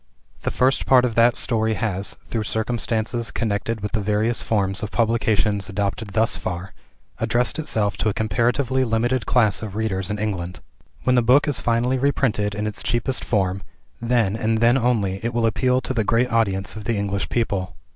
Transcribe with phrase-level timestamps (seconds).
[0.41, 4.89] The first part of that story has, through circumstances connected with the various forms of
[4.89, 6.73] publications adopted thus far,
[7.19, 10.59] addressed itself to a comparatively limited class of readers in England.
[11.03, 13.61] When the book is finally reprinted in its cheapest form
[14.01, 17.75] then, and then only, it will appeal to the great audience of the English people.